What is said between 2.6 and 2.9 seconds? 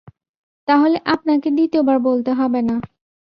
না।